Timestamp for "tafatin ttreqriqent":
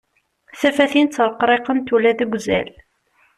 0.59-1.87